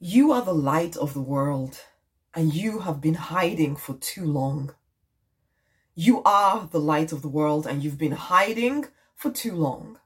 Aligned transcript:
You 0.00 0.30
are 0.30 0.42
the 0.42 0.54
light 0.54 0.96
of 0.96 1.12
the 1.12 1.20
world, 1.20 1.80
and 2.32 2.54
you 2.54 2.78
have 2.80 3.00
been 3.00 3.14
hiding 3.14 3.74
for 3.74 3.94
too 3.94 4.24
long. 4.24 4.76
You 5.96 6.22
are 6.22 6.68
the 6.70 6.78
light 6.78 7.10
of 7.10 7.20
the 7.20 7.28
world, 7.28 7.66
and 7.66 7.82
you've 7.82 7.98
been 7.98 8.12
hiding 8.12 8.86
for 9.16 9.32
too 9.32 9.56
long. 9.56 9.98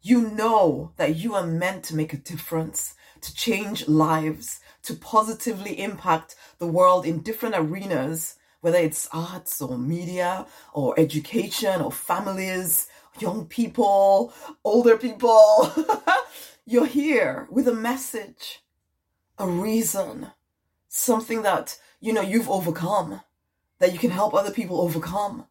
You 0.00 0.30
know 0.30 0.92
that 0.96 1.16
you 1.16 1.34
are 1.34 1.46
meant 1.46 1.84
to 1.84 1.94
make 1.94 2.14
a 2.14 2.16
difference, 2.16 2.94
to 3.20 3.34
change 3.34 3.86
lives, 3.86 4.60
to 4.84 4.94
positively 4.94 5.78
impact 5.78 6.34
the 6.58 6.66
world 6.66 7.04
in 7.04 7.20
different 7.20 7.54
arenas, 7.54 8.36
whether 8.62 8.78
it's 8.78 9.10
arts 9.12 9.60
or 9.60 9.76
media 9.76 10.46
or 10.72 10.98
education 10.98 11.82
or 11.82 11.92
families, 11.92 12.86
young 13.18 13.44
people, 13.44 14.32
older 14.64 14.96
people. 14.96 15.70
You're 16.64 16.86
here 16.86 17.46
with 17.50 17.68
a 17.68 17.74
message 17.74 18.62
a 19.38 19.46
reason, 19.46 20.32
something 20.88 21.42
that, 21.42 21.78
you 22.00 22.12
know, 22.12 22.20
you've 22.20 22.50
overcome, 22.50 23.20
that 23.78 23.92
you 23.92 23.98
can 23.98 24.10
help 24.10 24.34
other 24.34 24.50
people 24.50 24.80
overcome. 24.80 25.46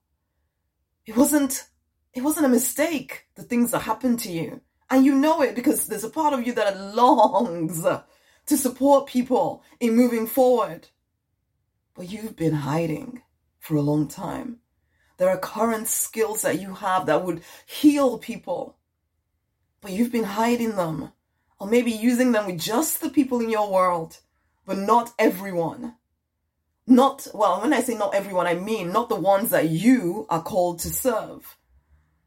It 1.05 1.15
wasn't, 1.15 1.67
it 2.13 2.21
wasn't 2.21 2.45
a 2.45 2.49
mistake, 2.49 3.25
the 3.35 3.43
things 3.43 3.71
that 3.71 3.83
happened 3.83 4.19
to 4.19 4.31
you. 4.31 4.61
And 4.89 5.05
you 5.05 5.15
know 5.15 5.41
it 5.41 5.55
because 5.55 5.87
there's 5.87 6.03
a 6.03 6.09
part 6.09 6.33
of 6.33 6.45
you 6.45 6.53
that 6.53 6.79
longs 6.79 7.83
to 8.47 8.57
support 8.57 9.07
people 9.07 9.63
in 9.79 9.95
moving 9.95 10.27
forward. 10.27 10.87
But 11.93 12.09
you've 12.09 12.35
been 12.35 12.53
hiding 12.53 13.21
for 13.59 13.75
a 13.75 13.81
long 13.81 14.07
time. 14.07 14.59
There 15.17 15.29
are 15.29 15.37
current 15.37 15.87
skills 15.87 16.43
that 16.43 16.61
you 16.61 16.75
have 16.75 17.07
that 17.07 17.23
would 17.23 17.41
heal 17.65 18.17
people, 18.17 18.77
but 19.81 19.91
you've 19.91 20.11
been 20.11 20.23
hiding 20.23 20.75
them 20.75 21.11
or 21.59 21.67
maybe 21.67 21.91
using 21.91 22.31
them 22.31 22.45
with 22.45 22.59
just 22.59 23.01
the 23.01 23.09
people 23.09 23.39
in 23.41 23.49
your 23.49 23.71
world, 23.71 24.19
but 24.65 24.77
not 24.77 25.13
everyone. 25.17 25.95
Not, 26.85 27.27
well, 27.33 27.61
when 27.61 27.73
I 27.73 27.81
say 27.81 27.95
not 27.95 28.15
everyone, 28.15 28.47
I 28.47 28.53
mean 28.53 28.91
not 28.91 29.09
the 29.09 29.15
ones 29.15 29.49
that 29.49 29.69
you 29.69 30.25
are 30.29 30.41
called 30.41 30.79
to 30.79 30.89
serve. 30.89 31.57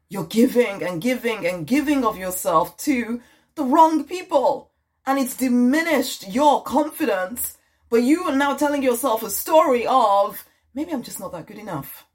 You're 0.09 0.25
giving 0.25 0.83
and 0.83 1.01
giving 1.01 1.47
and 1.47 1.65
giving 1.65 2.03
of 2.03 2.17
yourself 2.17 2.77
to 2.77 3.21
the 3.55 3.63
wrong 3.63 4.03
people. 4.03 4.71
And 5.05 5.17
it's 5.17 5.35
diminished 5.35 6.27
your 6.27 6.63
confidence. 6.63 7.57
But 7.89 8.03
you 8.03 8.23
are 8.25 8.35
now 8.35 8.55
telling 8.55 8.83
yourself 8.83 9.23
a 9.23 9.29
story 9.29 9.87
of 9.87 10.45
maybe 10.75 10.91
I'm 10.91 11.01
just 11.01 11.19
not 11.19 11.31
that 11.31 11.47
good 11.47 11.57
enough. 11.57 12.05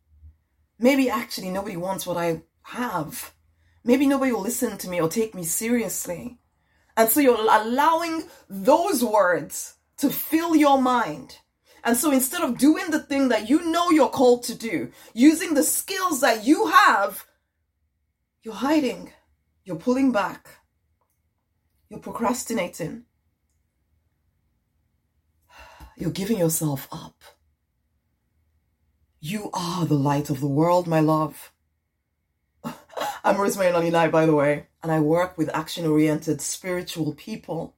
Maybe 0.78 1.10
actually 1.10 1.50
nobody 1.50 1.76
wants 1.76 2.06
what 2.06 2.16
I 2.16 2.42
have. 2.62 3.32
Maybe 3.82 4.06
nobody 4.06 4.32
will 4.32 4.42
listen 4.42 4.76
to 4.78 4.88
me 4.88 5.00
or 5.00 5.08
take 5.08 5.34
me 5.34 5.44
seriously. 5.44 6.38
And 6.96 7.10
so 7.10 7.20
you're 7.20 7.36
allowing 7.38 8.24
those 8.48 9.04
words 9.04 9.74
to 9.98 10.10
fill 10.10 10.56
your 10.56 10.80
mind. 10.80 11.38
And 11.84 11.96
so 11.96 12.10
instead 12.10 12.42
of 12.42 12.58
doing 12.58 12.90
the 12.90 12.98
thing 12.98 13.28
that 13.28 13.48
you 13.48 13.70
know 13.70 13.90
you're 13.90 14.08
called 14.08 14.42
to 14.44 14.54
do, 14.54 14.90
using 15.14 15.54
the 15.54 15.62
skills 15.62 16.20
that 16.20 16.44
you 16.44 16.66
have, 16.66 17.24
you're 18.42 18.54
hiding, 18.54 19.12
you're 19.64 19.76
pulling 19.76 20.10
back, 20.10 20.48
you're 21.88 22.00
procrastinating, 22.00 23.04
you're 25.96 26.10
giving 26.10 26.38
yourself 26.38 26.88
up. 26.90 27.22
You 29.20 29.50
are 29.54 29.86
the 29.86 29.94
light 29.94 30.30
of 30.30 30.40
the 30.40 30.46
world, 30.46 30.86
my 30.86 31.00
love. 31.00 31.52
I'm 33.24 33.36
Rosemary 33.36 33.72
Nonny 33.72 33.90
by 34.10 34.26
the 34.26 34.34
way, 34.34 34.66
and 34.82 34.90
I 34.90 35.00
work 35.00 35.36
with 35.36 35.54
action 35.54 35.86
oriented 35.86 36.40
spiritual 36.40 37.12
people 37.14 37.74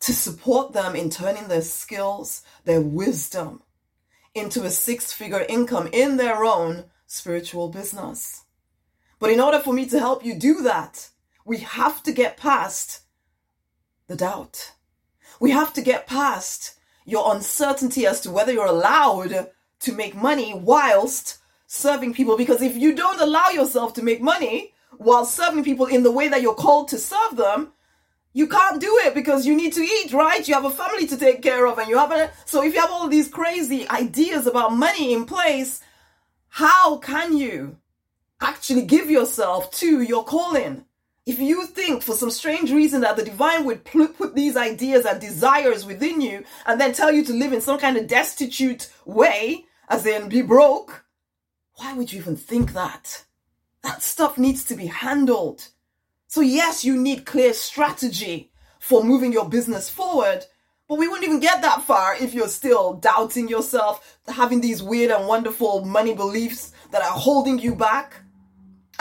to 0.00 0.12
support 0.12 0.72
them 0.72 0.96
in 0.96 1.10
turning 1.10 1.48
their 1.48 1.62
skills, 1.62 2.42
their 2.64 2.80
wisdom, 2.80 3.62
into 4.34 4.64
a 4.64 4.70
six 4.70 5.12
figure 5.12 5.44
income 5.48 5.88
in 5.92 6.16
their 6.16 6.44
own 6.44 6.86
spiritual 7.06 7.68
business. 7.68 8.44
But 9.20 9.30
in 9.30 9.40
order 9.40 9.60
for 9.60 9.72
me 9.72 9.86
to 9.86 9.98
help 9.98 10.24
you 10.24 10.34
do 10.34 10.62
that, 10.62 11.10
we 11.44 11.58
have 11.58 12.02
to 12.02 12.12
get 12.12 12.36
past 12.36 13.02
the 14.08 14.16
doubt. 14.16 14.72
We 15.38 15.50
have 15.52 15.72
to 15.74 15.82
get 15.82 16.06
past 16.06 16.74
your 17.04 17.34
uncertainty 17.34 18.06
as 18.06 18.20
to 18.22 18.30
whether 18.30 18.52
you're 18.52 18.66
allowed 18.66 19.50
to 19.80 19.92
make 19.92 20.14
money 20.14 20.54
whilst 20.54 21.38
serving 21.72 22.12
people 22.12 22.36
because 22.36 22.60
if 22.60 22.76
you 22.76 22.94
don't 22.94 23.20
allow 23.20 23.48
yourself 23.48 23.94
to 23.94 24.02
make 24.02 24.20
money 24.20 24.74
while 24.98 25.24
serving 25.24 25.64
people 25.64 25.86
in 25.86 26.02
the 26.02 26.12
way 26.12 26.28
that 26.28 26.42
you're 26.42 26.54
called 26.54 26.86
to 26.86 26.98
serve 26.98 27.34
them, 27.34 27.72
you 28.34 28.46
can't 28.46 28.78
do 28.78 29.00
it 29.04 29.14
because 29.14 29.46
you 29.46 29.56
need 29.56 29.72
to 29.72 29.80
eat, 29.80 30.12
right? 30.12 30.46
You 30.46 30.52
have 30.52 30.66
a 30.66 30.70
family 30.70 31.06
to 31.06 31.16
take 31.16 31.40
care 31.40 31.66
of 31.66 31.78
and 31.78 31.88
you 31.88 31.96
have 31.96 32.12
a, 32.12 32.30
so 32.44 32.62
if 32.62 32.74
you 32.74 32.80
have 32.80 32.90
all 32.90 33.08
these 33.08 33.28
crazy 33.28 33.88
ideas 33.88 34.46
about 34.46 34.76
money 34.76 35.14
in 35.14 35.24
place, 35.24 35.80
how 36.48 36.98
can 36.98 37.38
you 37.38 37.78
actually 38.42 38.82
give 38.82 39.10
yourself 39.10 39.70
to 39.72 40.02
your 40.02 40.24
calling? 40.24 40.84
If 41.24 41.38
you 41.38 41.64
think 41.64 42.02
for 42.02 42.14
some 42.14 42.30
strange 42.30 42.70
reason 42.70 43.00
that 43.00 43.16
the 43.16 43.24
divine 43.24 43.64
would 43.64 43.84
put 43.84 44.34
these 44.34 44.58
ideas 44.58 45.06
and 45.06 45.18
desires 45.18 45.86
within 45.86 46.20
you 46.20 46.44
and 46.66 46.78
then 46.78 46.92
tell 46.92 47.12
you 47.12 47.24
to 47.24 47.32
live 47.32 47.54
in 47.54 47.62
some 47.62 47.78
kind 47.78 47.96
of 47.96 48.08
destitute 48.08 48.92
way, 49.06 49.64
as 49.88 50.04
in 50.04 50.28
be 50.28 50.42
broke, 50.42 51.02
why 51.76 51.92
would 51.94 52.12
you 52.12 52.20
even 52.20 52.36
think 52.36 52.72
that? 52.72 53.24
That 53.82 54.02
stuff 54.02 54.38
needs 54.38 54.64
to 54.66 54.74
be 54.74 54.86
handled. 54.86 55.68
So, 56.28 56.40
yes, 56.40 56.84
you 56.84 56.96
need 56.96 57.26
clear 57.26 57.52
strategy 57.52 58.52
for 58.78 59.04
moving 59.04 59.32
your 59.32 59.48
business 59.48 59.90
forward, 59.90 60.44
but 60.88 60.98
we 60.98 61.08
wouldn't 61.08 61.26
even 61.26 61.40
get 61.40 61.62
that 61.62 61.82
far 61.82 62.16
if 62.16 62.34
you're 62.34 62.48
still 62.48 62.94
doubting 62.94 63.48
yourself, 63.48 64.18
having 64.28 64.60
these 64.60 64.82
weird 64.82 65.10
and 65.10 65.26
wonderful 65.26 65.84
money 65.84 66.14
beliefs 66.14 66.72
that 66.90 67.02
are 67.02 67.18
holding 67.18 67.58
you 67.58 67.74
back. 67.74 68.21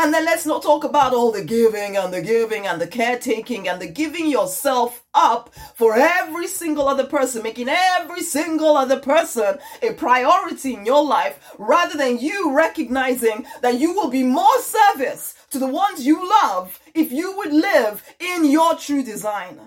And 0.02 0.12
then 0.12 0.26
let's 0.26 0.48
not 0.48 0.64
talk 0.64 0.84
about 0.84 1.14
all 1.14 1.32
the 1.32 1.44
giving 1.44 1.96
and 1.96 2.12
the 2.12 2.24
giving 2.24 2.66
and 2.66 2.82
the 2.82 2.88
caretaking 2.88 3.70
and 3.70 3.80
the 3.80 3.88
giving 3.88 4.28
yourself 4.28 5.06
up 5.14 5.54
for 5.76 5.96
every 5.96 6.48
single 6.48 6.88
other 6.88 7.06
person, 7.06 7.44
making 7.44 7.70
every 7.70 8.24
single 8.24 8.76
other 8.76 9.00
person 9.00 9.60
a 9.84 9.94
priority 9.94 10.74
in 10.74 10.88
your 10.88 11.06
life 11.06 11.54
rather 11.60 12.00
than 12.00 12.18
you 12.18 12.52
recognizing 12.52 13.46
that 13.62 13.80
you 13.80 13.94
will 13.94 14.10
be 14.10 14.24
more 14.24 14.60
service 14.62 15.36
to 15.52 15.60
the 15.60 15.68
ones 15.68 16.04
you 16.04 16.28
love 16.28 16.80
if 16.96 17.12
you 17.12 17.38
would 17.38 17.54
live 17.54 18.02
in 18.20 18.50
your 18.50 18.74
true 18.74 19.04
design. 19.04 19.60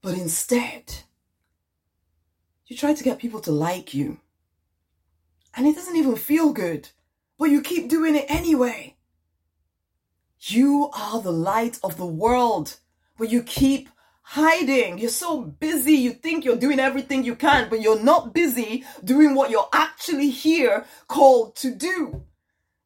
But 0.00 0.14
instead, 0.14 0.94
you 2.68 2.74
try 2.74 2.94
to 2.94 3.04
get 3.04 3.18
people 3.18 3.40
to 3.40 3.52
like 3.52 3.92
you. 3.92 4.18
And 5.54 5.66
it 5.66 5.74
doesn't 5.74 5.96
even 5.96 6.16
feel 6.16 6.54
good, 6.54 6.88
but 7.38 7.50
you 7.50 7.60
keep 7.60 7.90
doing 7.90 8.16
it 8.16 8.24
anyway. 8.26 8.96
You 10.42 10.88
are 10.94 11.20
the 11.20 11.32
light 11.32 11.78
of 11.84 11.98
the 11.98 12.06
world, 12.06 12.78
but 13.18 13.30
you 13.30 13.42
keep 13.42 13.90
hiding. 14.22 14.96
You're 14.96 15.10
so 15.10 15.42
busy. 15.42 15.92
You 15.92 16.12
think 16.12 16.44
you're 16.44 16.56
doing 16.56 16.80
everything 16.80 17.24
you 17.24 17.36
can, 17.36 17.68
but 17.68 17.82
you're 17.82 18.02
not 18.02 18.32
busy 18.32 18.84
doing 19.04 19.34
what 19.34 19.50
you're 19.50 19.68
actually 19.72 20.30
here 20.30 20.86
called 21.08 21.56
to 21.56 21.74
do. 21.74 22.24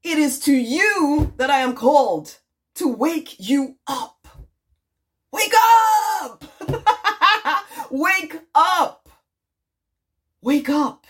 It 0.02 0.18
is 0.18 0.40
to 0.40 0.52
you 0.52 1.32
that 1.36 1.48
I 1.48 1.58
am 1.58 1.76
called 1.76 2.38
to 2.74 2.88
wake 2.88 3.36
you 3.38 3.76
up. 3.86 4.26
Wake 5.32 5.54
up! 6.20 6.44
wake 7.90 8.36
up! 8.54 9.08
Wake 10.42 10.68
up! 10.68 11.06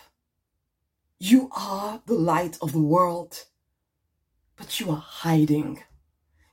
You 1.19 1.49
are 1.57 2.03
the 2.05 2.15
light 2.15 2.59
of 2.61 2.73
the 2.73 2.81
world, 2.81 3.45
but 4.57 4.79
you 4.79 4.91
are 4.91 4.97
hiding. 4.97 5.83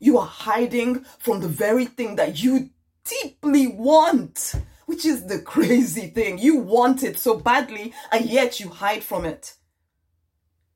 You 0.02 0.18
are 0.18 0.26
hiding 0.26 1.06
from 1.20 1.42
the 1.42 1.48
very 1.48 1.86
thing 1.86 2.16
that 2.16 2.42
you 2.42 2.72
deeply 3.06 3.68
want, 3.68 4.56
which 4.88 5.06
is 5.06 5.28
the 5.28 5.40
crazy 5.40 6.08
thing. 6.08 6.40
You 6.40 6.58
want 6.58 7.04
it 7.04 7.20
so 7.20 7.38
badly, 7.38 7.94
and 8.12 8.26
yet 8.26 8.60
you 8.60 8.70
hide 8.70 9.04
from 9.04 9.26
it. 9.26 9.54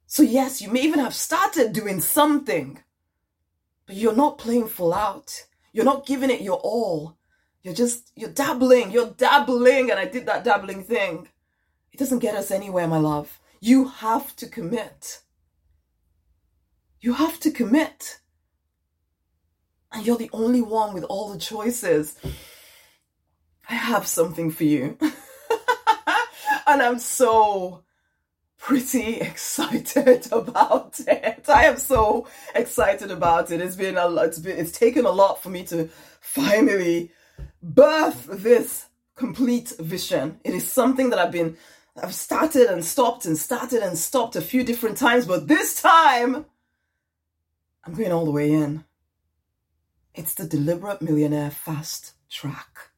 So, 0.05 0.21
yes, 0.21 0.61
you 0.61 0.69
may 0.69 0.81
even 0.81 0.99
have 0.99 1.15
started 1.15 1.73
doing 1.73 2.01
something, 2.01 2.83
but 3.87 3.95
you're 3.95 4.15
not 4.15 4.37
playing 4.37 4.67
full 4.67 4.93
out. 4.93 5.47
You're 5.73 5.85
not 5.85 6.05
giving 6.05 6.29
it 6.29 6.41
your 6.41 6.59
all. 6.59 7.17
You're 7.63 7.73
just, 7.73 8.11
you're 8.15 8.29
dabbling, 8.29 8.91
you're 8.91 9.09
dabbling, 9.09 9.89
and 9.89 9.99
I 9.99 10.05
did 10.05 10.27
that 10.27 10.43
dabbling 10.43 10.83
thing. 10.83 11.29
It 11.91 11.97
doesn't 11.97 12.19
get 12.19 12.35
us 12.35 12.51
anywhere, 12.51 12.87
my 12.87 12.99
love. 12.99 13.39
You 13.59 13.87
have 13.87 14.35
to 14.35 14.47
commit. 14.47 15.21
You 17.01 17.13
have 17.13 17.39
to 17.39 17.49
commit 17.49 18.19
and 19.95 20.05
you're 20.05 20.17
the 20.17 20.29
only 20.33 20.61
one 20.61 20.93
with 20.93 21.05
all 21.05 21.31
the 21.31 21.39
choices, 21.39 22.15
I 23.69 23.75
have 23.75 24.05
something 24.05 24.51
for 24.51 24.65
you. 24.65 24.97
and 26.67 26.81
I'm 26.81 26.99
so 26.99 27.83
pretty 28.57 29.21
excited 29.21 30.27
about 30.31 30.99
it. 31.07 31.45
I 31.47 31.65
am 31.65 31.77
so 31.77 32.27
excited 32.53 33.09
about 33.09 33.51
it. 33.51 33.61
It's 33.61 33.77
been 33.77 33.97
a 33.97 34.07
lot, 34.07 34.25
it's 34.25 34.39
been, 34.39 34.57
it's 34.57 34.77
taken 34.77 35.05
a 35.05 35.11
lot 35.11 35.41
for 35.41 35.49
me 35.49 35.63
to 35.67 35.89
finally 36.19 37.11
birth 37.63 38.27
this 38.29 38.87
complete 39.15 39.69
vision. 39.79 40.41
It 40.43 40.53
is 40.53 40.69
something 40.69 41.09
that 41.11 41.19
I've 41.19 41.31
been, 41.31 41.55
I've 41.95 42.13
started 42.13 42.67
and 42.67 42.83
stopped 42.83 43.25
and 43.25 43.37
started 43.37 43.81
and 43.81 43.97
stopped 43.97 44.35
a 44.35 44.41
few 44.41 44.63
different 44.65 44.97
times, 44.97 45.25
but 45.25 45.47
this 45.47 45.81
time 45.81 46.45
I'm 47.85 47.93
going 47.93 48.11
all 48.11 48.25
the 48.25 48.31
way 48.31 48.51
in. 48.51 48.83
It's 50.15 50.33
the 50.33 50.45
Deliberate 50.45 51.01
Millionaire 51.01 51.51
Fast 51.51 52.13
Track. 52.29 52.91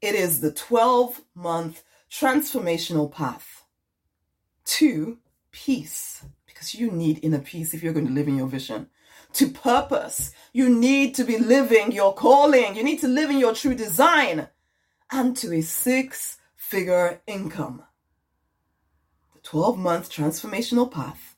It 0.00 0.14
is 0.14 0.40
the 0.40 0.52
12 0.52 1.20
month 1.34 1.82
transformational 2.08 3.10
path 3.10 3.64
to 4.66 5.18
peace, 5.50 6.24
because 6.46 6.72
you 6.72 6.92
need 6.92 7.18
inner 7.24 7.40
peace 7.40 7.74
if 7.74 7.82
you're 7.82 7.92
going 7.92 8.06
to 8.06 8.12
live 8.12 8.28
in 8.28 8.36
your 8.36 8.46
vision. 8.46 8.90
To 9.32 9.48
purpose, 9.48 10.30
you 10.52 10.68
need 10.68 11.16
to 11.16 11.24
be 11.24 11.36
living 11.36 11.90
your 11.90 12.14
calling. 12.14 12.76
You 12.76 12.84
need 12.84 13.00
to 13.00 13.08
live 13.08 13.30
in 13.30 13.40
your 13.40 13.52
true 13.52 13.74
design 13.74 14.46
and 15.10 15.36
to 15.38 15.52
a 15.52 15.62
six 15.62 16.38
figure 16.54 17.22
income. 17.26 17.82
The 19.34 19.40
12 19.40 19.76
month 19.78 20.10
transformational 20.10 20.88
path 20.88 21.34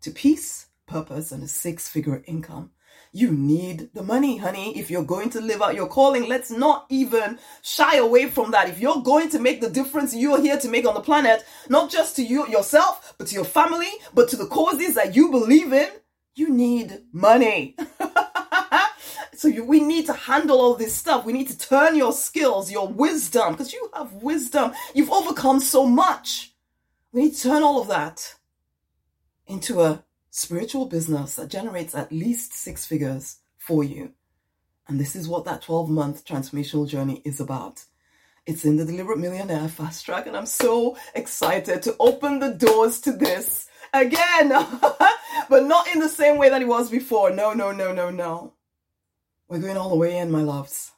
to 0.00 0.10
peace, 0.10 0.66
purpose, 0.88 1.30
and 1.30 1.44
a 1.44 1.48
six 1.48 1.86
figure 1.86 2.24
income. 2.26 2.72
You 3.12 3.32
need 3.32 3.90
the 3.92 4.04
money, 4.04 4.36
honey. 4.36 4.78
If 4.78 4.88
you're 4.88 5.02
going 5.02 5.30
to 5.30 5.40
live 5.40 5.60
out 5.60 5.74
your 5.74 5.88
calling, 5.88 6.28
let's 6.28 6.50
not 6.50 6.86
even 6.90 7.40
shy 7.60 7.96
away 7.96 8.28
from 8.28 8.52
that. 8.52 8.68
If 8.68 8.78
you're 8.78 9.02
going 9.02 9.30
to 9.30 9.40
make 9.40 9.60
the 9.60 9.68
difference 9.68 10.14
you're 10.14 10.40
here 10.40 10.58
to 10.58 10.68
make 10.68 10.86
on 10.86 10.94
the 10.94 11.00
planet, 11.00 11.44
not 11.68 11.90
just 11.90 12.14
to 12.16 12.22
you 12.22 12.46
yourself, 12.46 13.14
but 13.18 13.26
to 13.28 13.34
your 13.34 13.44
family, 13.44 13.90
but 14.14 14.28
to 14.28 14.36
the 14.36 14.46
causes 14.46 14.94
that 14.94 15.16
you 15.16 15.28
believe 15.30 15.72
in, 15.72 15.88
you 16.36 16.50
need 16.50 17.02
money. 17.12 17.76
so 19.34 19.48
you, 19.48 19.64
we 19.64 19.80
need 19.80 20.06
to 20.06 20.12
handle 20.12 20.60
all 20.60 20.76
this 20.76 20.94
stuff. 20.94 21.24
We 21.24 21.32
need 21.32 21.48
to 21.48 21.58
turn 21.58 21.96
your 21.96 22.12
skills, 22.12 22.70
your 22.70 22.86
wisdom, 22.86 23.52
because 23.52 23.72
you 23.72 23.90
have 23.92 24.12
wisdom. 24.14 24.72
You've 24.94 25.10
overcome 25.10 25.58
so 25.58 25.84
much. 25.84 26.52
We 27.12 27.22
need 27.22 27.34
to 27.34 27.42
turn 27.42 27.64
all 27.64 27.80
of 27.80 27.88
that 27.88 28.36
into 29.48 29.82
a 29.82 30.04
spiritual 30.30 30.86
business 30.86 31.36
that 31.36 31.50
generates 31.50 31.94
at 31.94 32.12
least 32.12 32.54
six 32.54 32.86
figures 32.86 33.38
for 33.58 33.84
you. 33.84 34.12
And 34.88 34.98
this 34.98 35.14
is 35.14 35.28
what 35.28 35.44
that 35.44 35.62
12 35.62 35.90
month 35.90 36.24
transformational 36.24 36.88
journey 36.88 37.22
is 37.24 37.40
about. 37.40 37.84
It's 38.46 38.64
in 38.64 38.76
the 38.76 38.84
Deliberate 38.84 39.18
Millionaire 39.18 39.68
Fast 39.68 40.04
Track, 40.04 40.26
and 40.26 40.36
I'm 40.36 40.46
so 40.46 40.96
excited 41.14 41.82
to 41.82 41.94
open 42.00 42.38
the 42.38 42.54
doors 42.54 43.00
to 43.02 43.12
this 43.12 43.68
again, 43.92 44.48
but 45.48 45.64
not 45.64 45.86
in 45.92 46.00
the 46.00 46.08
same 46.08 46.38
way 46.38 46.48
that 46.48 46.62
it 46.62 46.68
was 46.68 46.90
before. 46.90 47.30
No, 47.30 47.52
no, 47.52 47.70
no, 47.70 47.92
no, 47.92 48.10
no. 48.10 48.54
We're 49.48 49.60
going 49.60 49.76
all 49.76 49.90
the 49.90 49.96
way 49.96 50.16
in, 50.18 50.30
my 50.30 50.42
loves. 50.42 50.92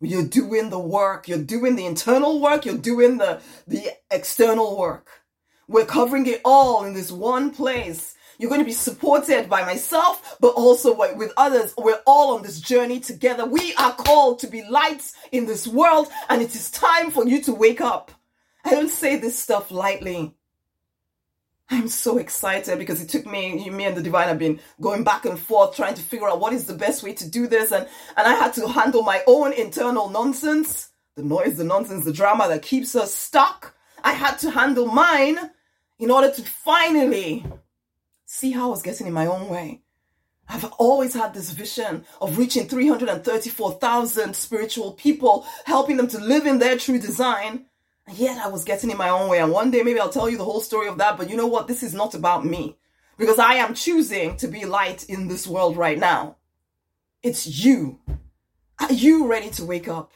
You're 0.00 0.24
doing 0.24 0.70
the 0.70 0.78
work, 0.78 1.28
you're 1.28 1.38
doing 1.38 1.76
the 1.76 1.86
internal 1.86 2.40
work, 2.40 2.64
you're 2.64 2.76
doing 2.76 3.18
the, 3.18 3.40
the 3.66 3.88
external 4.10 4.78
work. 4.78 5.08
We're 5.66 5.86
covering 5.86 6.26
it 6.26 6.40
all 6.44 6.84
in 6.84 6.94
this 6.94 7.10
one 7.10 7.50
place. 7.50 8.14
You're 8.38 8.48
going 8.48 8.60
to 8.60 8.64
be 8.64 8.72
supported 8.72 9.48
by 9.48 9.64
myself, 9.64 10.36
but 10.40 10.54
also 10.54 10.94
with 10.94 11.32
others. 11.36 11.74
We're 11.76 12.00
all 12.06 12.36
on 12.36 12.42
this 12.42 12.60
journey 12.60 13.00
together. 13.00 13.44
We 13.44 13.74
are 13.74 13.92
called 13.92 14.38
to 14.40 14.46
be 14.46 14.62
lights 14.62 15.14
in 15.32 15.46
this 15.46 15.66
world, 15.66 16.08
and 16.28 16.40
it 16.40 16.54
is 16.54 16.70
time 16.70 17.10
for 17.10 17.26
you 17.26 17.42
to 17.42 17.52
wake 17.52 17.80
up. 17.80 18.12
I 18.64 18.70
don't 18.70 18.90
say 18.90 19.16
this 19.16 19.38
stuff 19.38 19.72
lightly. 19.72 20.34
I'm 21.70 21.88
so 21.88 22.16
excited 22.16 22.78
because 22.78 23.02
it 23.02 23.08
took 23.08 23.26
me, 23.26 23.68
me 23.68 23.84
and 23.84 23.96
the 23.96 24.02
divine 24.02 24.28
have 24.28 24.38
been 24.38 24.60
going 24.80 25.04
back 25.04 25.26
and 25.26 25.38
forth 25.38 25.76
trying 25.76 25.94
to 25.94 26.02
figure 26.02 26.28
out 26.28 26.40
what 26.40 26.54
is 26.54 26.66
the 26.66 26.74
best 26.74 27.02
way 27.02 27.12
to 27.14 27.28
do 27.28 27.46
this. 27.46 27.72
And, 27.72 27.86
and 28.16 28.26
I 28.26 28.34
had 28.34 28.54
to 28.54 28.68
handle 28.68 29.02
my 29.02 29.22
own 29.26 29.52
internal 29.52 30.08
nonsense, 30.08 30.90
the 31.16 31.22
noise, 31.22 31.56
the 31.56 31.64
nonsense, 31.64 32.04
the 32.04 32.12
drama 32.12 32.48
that 32.48 32.62
keeps 32.62 32.94
us 32.94 33.12
stuck. 33.12 33.74
I 34.02 34.12
had 34.12 34.36
to 34.38 34.50
handle 34.50 34.86
mine 34.86 35.50
in 35.98 36.10
order 36.10 36.30
to 36.30 36.42
finally 36.42 37.44
see 38.28 38.52
how 38.52 38.66
I 38.66 38.70
was 38.70 38.82
getting 38.82 39.06
in 39.06 39.12
my 39.12 39.26
own 39.26 39.48
way. 39.48 39.80
I've 40.50 40.64
always 40.78 41.14
had 41.14 41.34
this 41.34 41.50
vision 41.50 42.04
of 42.20 42.38
reaching 42.38 42.68
334,000 42.68 44.36
spiritual 44.36 44.92
people, 44.92 45.46
helping 45.64 45.96
them 45.96 46.08
to 46.08 46.18
live 46.18 46.46
in 46.46 46.58
their 46.58 46.76
true 46.78 46.98
design. 46.98 47.66
And 48.06 48.16
yet 48.16 48.38
I 48.38 48.48
was 48.48 48.64
getting 48.64 48.90
in 48.90 48.96
my 48.96 49.08
own 49.08 49.28
way. 49.28 49.40
And 49.40 49.50
one 49.50 49.70
day 49.70 49.82
maybe 49.82 49.98
I'll 49.98 50.10
tell 50.10 50.28
you 50.28 50.38
the 50.38 50.44
whole 50.44 50.60
story 50.60 50.88
of 50.88 50.98
that. 50.98 51.16
But 51.16 51.30
you 51.30 51.36
know 51.36 51.46
what? 51.46 51.68
This 51.68 51.82
is 51.82 51.94
not 51.94 52.14
about 52.14 52.44
me 52.44 52.76
because 53.16 53.38
I 53.38 53.54
am 53.54 53.74
choosing 53.74 54.36
to 54.36 54.46
be 54.46 54.64
light 54.64 55.04
in 55.08 55.28
this 55.28 55.46
world 55.46 55.76
right 55.76 55.98
now. 55.98 56.36
It's 57.22 57.64
you. 57.64 57.98
Are 58.78 58.92
you 58.92 59.26
ready 59.26 59.50
to 59.50 59.64
wake 59.64 59.88
up? 59.88 60.12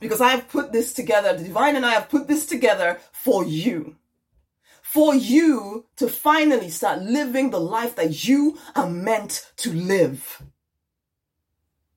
Because 0.00 0.20
I 0.20 0.30
have 0.30 0.48
put 0.48 0.72
this 0.72 0.92
together. 0.92 1.36
The 1.36 1.44
divine 1.44 1.76
and 1.76 1.86
I 1.86 1.92
have 1.92 2.08
put 2.08 2.28
this 2.28 2.46
together 2.46 3.00
for 3.12 3.44
you 3.44 3.96
for 4.96 5.14
you 5.14 5.84
to 5.94 6.08
finally 6.08 6.70
start 6.70 7.02
living 7.02 7.50
the 7.50 7.60
life 7.60 7.96
that 7.96 8.26
you 8.26 8.56
are 8.74 8.88
meant 8.88 9.52
to 9.54 9.70
live. 9.70 10.42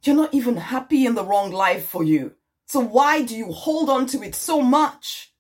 You're 0.04 0.18
not 0.18 0.34
even 0.34 0.58
happy 0.58 1.06
in 1.06 1.16
the 1.16 1.24
wrong 1.24 1.50
life 1.50 1.88
for 1.88 2.04
you. 2.04 2.34
So 2.66 2.82
why 2.82 3.22
do 3.22 3.38
you 3.38 3.54
hold 3.54 3.90
on 3.90 4.06
to 4.08 4.22
it 4.22 4.36
so 4.36 4.62
much? 4.62 5.32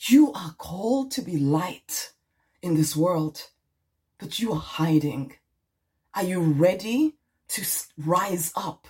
You 0.00 0.32
are 0.32 0.56
called 0.58 1.12
to 1.12 1.22
be 1.22 1.36
light 1.36 2.14
in 2.62 2.74
this 2.74 2.96
world, 2.96 3.50
but 4.18 4.40
you 4.40 4.54
are 4.54 4.66
hiding. 4.80 5.34
Are 6.16 6.24
you 6.24 6.40
ready 6.40 7.14
to 7.50 7.62
rise 7.96 8.52
up? 8.56 8.88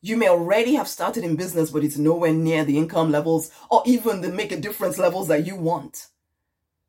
You 0.00 0.16
may 0.16 0.28
already 0.28 0.74
have 0.74 0.88
started 0.88 1.22
in 1.22 1.36
business, 1.36 1.70
but 1.70 1.84
it's 1.84 1.96
nowhere 1.96 2.32
near 2.32 2.64
the 2.64 2.76
income 2.76 3.12
levels 3.12 3.52
or 3.70 3.84
even 3.86 4.20
the 4.20 4.30
make 4.30 4.50
a 4.50 4.56
difference 4.56 4.98
levels 4.98 5.28
that 5.28 5.46
you 5.46 5.54
want 5.54 6.08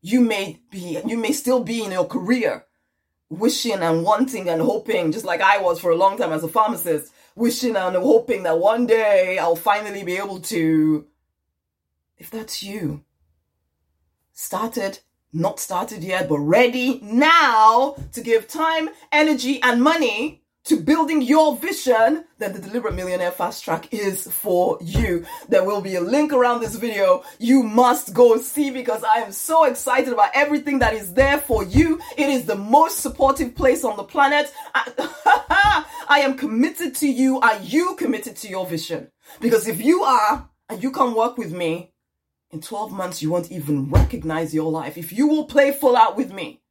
you 0.01 0.21
may 0.21 0.59
be 0.69 0.99
you 1.05 1.17
may 1.17 1.31
still 1.31 1.63
be 1.63 1.83
in 1.83 1.91
your 1.91 2.05
career 2.05 2.65
wishing 3.29 3.79
and 3.81 4.03
wanting 4.03 4.49
and 4.49 4.61
hoping 4.61 5.11
just 5.11 5.25
like 5.25 5.41
i 5.41 5.57
was 5.57 5.79
for 5.79 5.91
a 5.91 5.95
long 5.95 6.17
time 6.17 6.31
as 6.31 6.43
a 6.43 6.47
pharmacist 6.47 7.13
wishing 7.35 7.75
and 7.75 7.95
hoping 7.95 8.43
that 8.43 8.59
one 8.59 8.85
day 8.85 9.37
i'll 9.37 9.55
finally 9.55 10.03
be 10.03 10.17
able 10.17 10.39
to 10.39 11.05
if 12.17 12.29
that's 12.29 12.61
you 12.61 13.03
started 14.33 14.99
not 15.31 15.59
started 15.59 16.03
yet 16.03 16.27
but 16.27 16.39
ready 16.39 16.99
now 17.03 17.95
to 18.11 18.21
give 18.21 18.47
time 18.47 18.89
energy 19.11 19.61
and 19.61 19.81
money 19.81 20.40
to 20.63 20.79
building 20.79 21.21
your 21.21 21.57
vision, 21.57 22.25
then 22.37 22.53
the 22.53 22.59
Deliberate 22.59 22.93
Millionaire 22.93 23.31
Fast 23.31 23.63
Track 23.63 23.91
is 23.93 24.27
for 24.27 24.77
you. 24.81 25.25
There 25.49 25.63
will 25.63 25.81
be 25.81 25.95
a 25.95 26.01
link 26.01 26.31
around 26.31 26.61
this 26.61 26.75
video. 26.75 27.23
You 27.39 27.63
must 27.63 28.13
go 28.13 28.37
see 28.37 28.69
because 28.69 29.03
I 29.03 29.21
am 29.21 29.31
so 29.31 29.63
excited 29.63 30.13
about 30.13 30.29
everything 30.35 30.79
that 30.79 30.93
is 30.93 31.13
there 31.13 31.39
for 31.39 31.63
you. 31.63 31.99
It 32.15 32.29
is 32.29 32.45
the 32.45 32.55
most 32.55 32.99
supportive 32.99 33.55
place 33.55 33.83
on 33.83 33.97
the 33.97 34.03
planet. 34.03 34.53
I, 34.75 35.85
I 36.07 36.19
am 36.19 36.37
committed 36.37 36.95
to 36.95 37.07
you. 37.07 37.39
Are 37.39 37.57
you 37.59 37.95
committed 37.95 38.35
to 38.37 38.47
your 38.47 38.67
vision? 38.67 39.09
Because 39.39 39.67
if 39.67 39.81
you 39.83 40.03
are, 40.03 40.47
and 40.69 40.81
you 40.81 40.91
come 40.91 41.15
work 41.15 41.37
with 41.37 41.51
me, 41.51 41.91
in 42.51 42.61
12 42.61 42.91
months, 42.91 43.21
you 43.21 43.31
won't 43.31 43.51
even 43.51 43.89
recognize 43.89 44.53
your 44.53 44.71
life. 44.71 44.97
If 44.97 45.13
you 45.13 45.27
will 45.27 45.45
play 45.45 45.71
full 45.71 45.95
out 45.95 46.17
with 46.17 46.31
me 46.31 46.61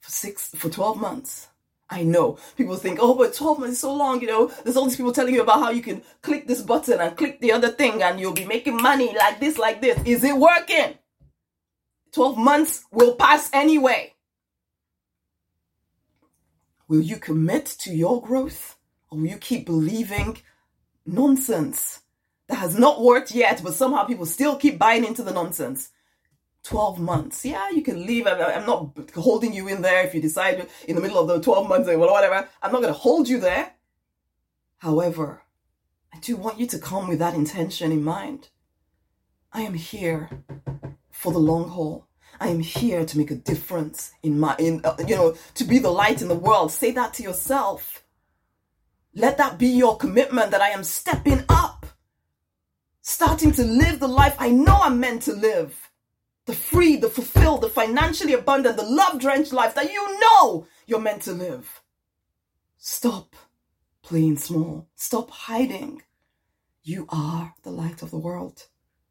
for 0.00 0.10
six, 0.10 0.48
for 0.56 0.68
12 0.68 1.00
months, 1.00 1.48
I 1.88 2.02
know 2.02 2.38
people 2.56 2.76
think, 2.76 2.98
oh, 3.00 3.14
but 3.14 3.34
12 3.34 3.60
months 3.60 3.74
is 3.74 3.80
so 3.80 3.94
long, 3.94 4.20
you 4.20 4.26
know. 4.26 4.50
There's 4.64 4.76
all 4.76 4.86
these 4.86 4.96
people 4.96 5.12
telling 5.12 5.34
you 5.34 5.42
about 5.42 5.60
how 5.60 5.70
you 5.70 5.82
can 5.82 6.02
click 6.20 6.46
this 6.46 6.62
button 6.62 7.00
and 7.00 7.16
click 7.16 7.40
the 7.40 7.52
other 7.52 7.68
thing 7.68 8.02
and 8.02 8.18
you'll 8.18 8.32
be 8.32 8.44
making 8.44 8.76
money 8.82 9.14
like 9.16 9.38
this, 9.38 9.56
like 9.56 9.80
this. 9.80 10.00
Is 10.04 10.24
it 10.24 10.36
working? 10.36 10.98
12 12.12 12.38
months 12.38 12.84
will 12.90 13.14
pass 13.14 13.50
anyway. 13.52 14.14
Will 16.88 17.02
you 17.02 17.16
commit 17.16 17.66
to 17.80 17.94
your 17.94 18.20
growth 18.20 18.76
or 19.10 19.18
will 19.18 19.26
you 19.26 19.38
keep 19.38 19.66
believing 19.66 20.38
nonsense 21.04 22.00
that 22.48 22.56
has 22.56 22.76
not 22.78 23.02
worked 23.02 23.32
yet, 23.32 23.60
but 23.62 23.74
somehow 23.74 24.04
people 24.04 24.26
still 24.26 24.56
keep 24.56 24.78
buying 24.78 25.04
into 25.04 25.22
the 25.22 25.32
nonsense? 25.32 25.90
12 26.66 26.98
months. 26.98 27.44
Yeah, 27.44 27.70
you 27.70 27.80
can 27.80 28.04
leave. 28.06 28.26
I'm, 28.26 28.66
not 28.66 28.90
holding 29.14 29.52
you 29.52 29.68
in 29.68 29.82
there 29.82 30.04
if 30.04 30.14
you 30.14 30.20
decide 30.20 30.66
in 30.88 30.96
the 30.96 31.00
middle 31.00 31.18
of 31.18 31.28
the 31.28 31.40
12 31.40 31.68
months 31.68 31.88
or 31.88 31.96
whatever. 31.96 32.48
I'm 32.60 32.72
not 32.72 32.82
going 32.82 32.92
to 32.92 32.98
hold 32.98 33.28
you 33.28 33.38
there. 33.38 33.72
However, 34.78 35.42
I 36.12 36.18
do 36.18 36.36
want 36.36 36.58
you 36.58 36.66
to 36.66 36.78
come 36.78 37.06
with 37.06 37.20
that 37.20 37.34
intention 37.34 37.92
in 37.92 38.02
mind. 38.02 38.48
I 39.52 39.62
am 39.62 39.74
here 39.74 40.28
for 41.10 41.32
the 41.32 41.38
long 41.38 41.68
haul. 41.68 42.08
I 42.40 42.48
am 42.48 42.60
here 42.60 43.06
to 43.06 43.16
make 43.16 43.30
a 43.30 43.36
difference 43.36 44.12
in 44.22 44.38
my, 44.38 44.56
in, 44.58 44.80
uh, 44.84 44.96
you 45.06 45.14
know, 45.14 45.36
to 45.54 45.64
be 45.64 45.78
the 45.78 45.90
light 45.90 46.20
in 46.20 46.28
the 46.28 46.34
world. 46.34 46.72
Say 46.72 46.90
that 46.90 47.14
to 47.14 47.22
yourself. 47.22 48.02
Let 49.14 49.38
that 49.38 49.56
be 49.56 49.68
your 49.68 49.96
commitment 49.96 50.50
that 50.50 50.60
I 50.60 50.70
am 50.70 50.82
stepping 50.82 51.44
up, 51.48 51.86
starting 53.02 53.52
to 53.52 53.64
live 53.64 54.00
the 54.00 54.08
life 54.08 54.36
I 54.38 54.50
know 54.50 54.80
I'm 54.82 54.98
meant 55.00 55.22
to 55.22 55.32
live 55.32 55.86
the 56.46 56.54
free, 56.54 56.96
the 56.96 57.10
fulfilled, 57.10 57.60
the 57.60 57.68
financially 57.68 58.32
abundant, 58.32 58.76
the 58.76 58.84
love 58.84 59.20
drenched 59.20 59.52
life 59.52 59.74
that 59.74 59.92
you 59.92 60.20
know 60.20 60.66
you're 60.86 61.00
meant 61.00 61.22
to 61.22 61.32
live. 61.32 61.82
Stop 62.78 63.34
playing 64.02 64.36
small. 64.36 64.88
Stop 64.94 65.30
hiding. 65.30 66.02
You 66.82 67.06
are 67.08 67.54
the 67.64 67.70
light 67.70 68.00
of 68.00 68.12
the 68.12 68.18
world. 68.18 68.68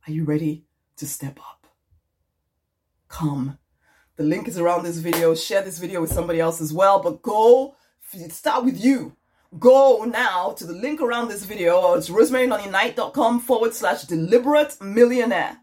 Are 0.08 0.12
you 0.12 0.24
ready 0.24 0.64
to 0.96 1.06
step 1.06 1.38
up? 1.40 1.68
Come. 3.10 3.58
The 4.16 4.24
link 4.24 4.48
is 4.48 4.58
around 4.58 4.84
this 4.84 4.98
video. 4.98 5.36
Share 5.36 5.62
this 5.62 5.78
video 5.78 6.00
with 6.00 6.14
somebody 6.14 6.40
else 6.40 6.62
as 6.62 6.72
well, 6.72 7.02
but 7.04 7.22
go 7.22 7.76
start 8.30 8.64
with 8.64 8.82
you. 8.82 9.18
Go 9.60 10.06
now 10.06 10.52
to 10.52 10.66
the 10.66 10.74
link 10.74 11.02
around 11.02 11.28
this 11.28 11.44
video. 11.44 11.96
It's 11.96 12.10
rosemarynonnyknight.com 12.10 13.42
forward 13.42 13.74
slash 13.74 14.04
deliberate 14.04 14.82
millionaire. 14.82 15.60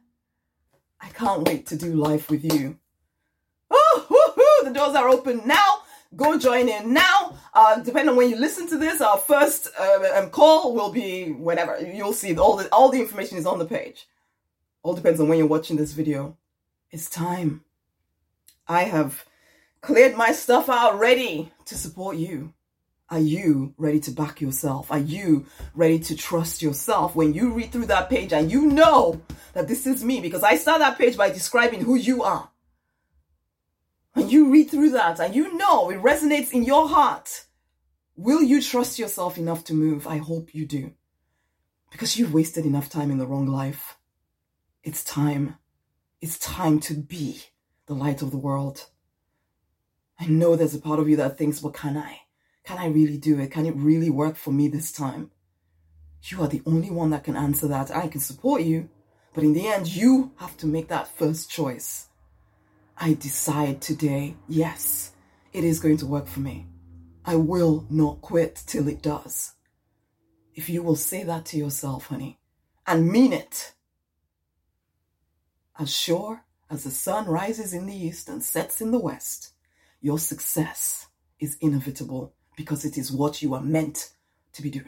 I 1.02 1.08
can't 1.08 1.42
wait 1.42 1.66
to 1.66 1.76
do 1.76 1.94
life 1.94 2.30
with 2.30 2.44
you. 2.44 2.78
Oh, 3.70 4.62
the 4.64 4.70
doors 4.70 4.94
are 4.94 5.08
open 5.08 5.42
now. 5.44 5.78
Go 6.14 6.38
join 6.38 6.68
in 6.68 6.92
now. 6.92 7.36
Uh, 7.54 7.80
depending 7.80 8.10
on 8.10 8.16
when 8.16 8.30
you 8.30 8.36
listen 8.36 8.68
to 8.68 8.76
this, 8.76 9.00
our 9.00 9.16
first 9.16 9.68
uh, 9.78 10.00
um, 10.14 10.30
call 10.30 10.74
will 10.74 10.92
be 10.92 11.32
whenever. 11.32 11.78
You'll 11.80 12.12
see 12.12 12.36
all 12.36 12.56
the 12.56 12.68
all 12.68 12.90
the 12.90 13.00
information 13.00 13.38
is 13.38 13.46
on 13.46 13.58
the 13.58 13.64
page. 13.64 14.06
All 14.82 14.94
depends 14.94 15.20
on 15.20 15.28
when 15.28 15.38
you're 15.38 15.46
watching 15.46 15.76
this 15.76 15.92
video. 15.92 16.36
It's 16.90 17.08
time. 17.08 17.64
I 18.68 18.84
have 18.84 19.24
cleared 19.80 20.16
my 20.16 20.32
stuff 20.32 20.68
out 20.68 20.98
ready 20.98 21.52
to 21.66 21.74
support 21.74 22.16
you. 22.16 22.52
Are 23.10 23.18
you 23.18 23.74
ready 23.76 24.00
to 24.00 24.10
back 24.10 24.40
yourself? 24.40 24.90
Are 24.90 24.98
you 24.98 25.46
ready 25.74 25.98
to 25.98 26.16
trust 26.16 26.62
yourself 26.62 27.14
when 27.14 27.34
you 27.34 27.52
read 27.52 27.72
through 27.72 27.86
that 27.86 28.08
page 28.08 28.32
and 28.32 28.50
you 28.50 28.66
know 28.66 29.20
that 29.54 29.68
this 29.68 29.86
is 29.86 30.04
me? 30.04 30.20
Because 30.20 30.42
I 30.42 30.56
start 30.56 30.80
that 30.80 30.98
page 30.98 31.16
by 31.16 31.30
describing 31.30 31.82
who 31.82 31.94
you 31.94 32.22
are. 32.22 32.50
And 34.14 34.30
you 34.30 34.50
read 34.50 34.70
through 34.70 34.90
that 34.90 35.20
and 35.20 35.34
you 35.34 35.56
know 35.56 35.90
it 35.90 36.02
resonates 36.02 36.52
in 36.52 36.64
your 36.64 36.88
heart, 36.88 37.46
will 38.16 38.42
you 38.42 38.60
trust 38.60 38.98
yourself 38.98 39.38
enough 39.38 39.64
to 39.64 39.74
move? 39.74 40.06
I 40.06 40.18
hope 40.18 40.54
you 40.54 40.66
do. 40.66 40.92
Because 41.90 42.18
you've 42.18 42.34
wasted 42.34 42.64
enough 42.64 42.88
time 42.88 43.10
in 43.10 43.18
the 43.18 43.26
wrong 43.26 43.46
life. 43.46 43.96
It's 44.82 45.04
time. 45.04 45.56
It's 46.20 46.38
time 46.38 46.80
to 46.80 46.94
be 46.94 47.42
the 47.86 47.94
light 47.94 48.22
of 48.22 48.30
the 48.30 48.38
world. 48.38 48.86
I 50.18 50.26
know 50.26 50.56
there's 50.56 50.74
a 50.74 50.80
part 50.80 51.00
of 51.00 51.08
you 51.08 51.16
that 51.16 51.36
thinks, 51.36 51.60
but 51.60 51.74
can 51.74 51.96
I? 51.96 52.20
Can 52.64 52.78
I 52.78 52.86
really 52.86 53.16
do 53.16 53.40
it? 53.40 53.50
Can 53.50 53.66
it 53.66 53.74
really 53.76 54.10
work 54.10 54.36
for 54.36 54.52
me 54.52 54.68
this 54.68 54.92
time? 54.92 55.30
You 56.24 56.42
are 56.42 56.48
the 56.48 56.62
only 56.64 56.90
one 56.90 57.10
that 57.10 57.24
can 57.24 57.36
answer 57.36 57.66
that. 57.68 57.90
I 57.90 58.06
can 58.06 58.20
support 58.20 58.62
you, 58.62 58.88
but 59.34 59.44
in 59.44 59.54
the 59.54 59.66
end, 59.66 59.94
you 59.94 60.32
have 60.36 60.56
to 60.58 60.66
make 60.66 60.88
that 60.88 61.08
first 61.08 61.50
choice. 61.50 62.08
I 62.96 63.14
decide 63.14 63.80
today, 63.80 64.36
yes, 64.48 65.12
it 65.52 65.64
is 65.64 65.80
going 65.80 65.96
to 65.98 66.06
work 66.06 66.26
for 66.26 66.40
me. 66.40 66.66
I 67.24 67.36
will 67.36 67.86
not 67.88 68.20
quit 68.20 68.62
till 68.66 68.88
it 68.88 69.02
does. 69.02 69.52
If 70.54 70.68
you 70.68 70.82
will 70.82 70.96
say 70.96 71.22
that 71.24 71.46
to 71.46 71.56
yourself, 71.56 72.06
honey, 72.06 72.38
and 72.86 73.08
mean 73.08 73.32
it, 73.32 73.72
as 75.78 75.94
sure 75.94 76.44
as 76.68 76.84
the 76.84 76.90
sun 76.90 77.26
rises 77.26 77.72
in 77.72 77.86
the 77.86 77.96
east 77.96 78.28
and 78.28 78.42
sets 78.42 78.80
in 78.80 78.90
the 78.90 78.98
west, 78.98 79.52
your 80.00 80.18
success 80.18 81.06
is 81.40 81.56
inevitable 81.60 82.34
because 82.56 82.84
it 82.84 82.98
is 82.98 83.10
what 83.10 83.40
you 83.40 83.54
are 83.54 83.62
meant 83.62 84.10
to 84.52 84.62
be 84.62 84.70
doing. 84.70 84.86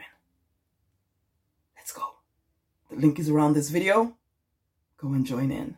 Let's 1.77 1.93
go. 1.93 2.17
The 2.91 2.97
link 2.97 3.19
is 3.19 3.31
around 3.31 3.55
this 3.55 3.71
video. 3.71 4.17
Go 5.05 5.13
and 5.13 5.27
join 5.27 5.51
in. 5.51 5.77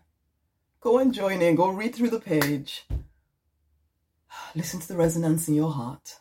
Go 0.80 0.98
and 0.98 1.12
join 1.12 1.42
in. 1.42 1.56
Go 1.56 1.70
read 1.70 1.96
through 1.96 2.10
the 2.10 2.20
page. 2.20 2.86
Listen 4.54 4.78
to 4.78 4.86
the 4.86 4.96
resonance 4.96 5.48
in 5.48 5.54
your 5.54 5.72
heart. 5.72 6.20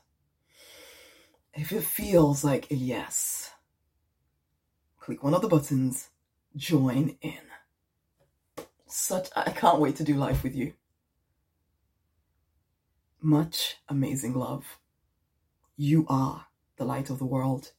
If 1.54 1.72
it 1.72 1.84
feels 1.84 2.44
like 2.44 2.72
a 2.72 2.76
yes, 2.76 3.52
click 5.00 5.24
one 5.24 5.36
of 5.36 5.44
the 5.44 5.48
buttons, 5.48 6.10
join 6.56 7.16
in. 7.22 7.44
Such, 8.88 9.30
I 9.36 9.52
can't 9.52 9.80
wait 9.80 9.98
to 9.98 10.04
do 10.04 10.16
life 10.16 10.42
with 10.42 10.56
you. 10.56 10.74
Much 13.22 13.76
amazing 13.88 14.34
love. 14.34 14.80
You 15.78 16.08
are 16.10 16.48
the 16.78 16.86
light 16.86 17.12
of 17.12 17.20
the 17.20 17.26
world. 17.26 17.72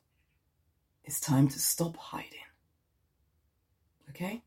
It's 1.02 1.18
time 1.18 1.48
to 1.48 1.58
stop 1.58 1.96
hiding. 1.96 2.46
Okay? 4.10 4.44